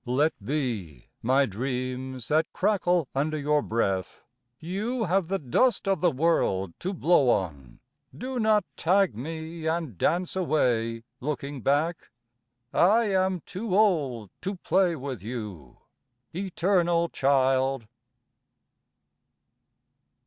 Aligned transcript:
Let 0.03 0.33
be 0.43 1.09
My 1.21 1.45
dreams 1.45 2.29
that 2.29 2.51
crackle 2.53 3.07
under 3.13 3.37
your 3.37 3.61
breath... 3.61 4.25
You 4.59 5.03
have 5.03 5.27
the 5.27 5.37
dust 5.37 5.87
of 5.87 6.01
the 6.01 6.09
world 6.09 6.73
to 6.79 6.91
blow 6.91 7.29
on... 7.29 7.79
Do 8.17 8.39
not 8.39 8.65
tag 8.75 9.15
me 9.15 9.67
and 9.67 9.99
dance 9.99 10.35
away, 10.35 11.03
looking 11.19 11.61
back... 11.61 12.09
I 12.73 13.11
am 13.13 13.41
too 13.45 13.77
old 13.77 14.31
to 14.41 14.55
play 14.55 14.95
with 14.95 15.21
you, 15.21 15.77
Eternal 16.35 17.07
Child. 17.09 17.87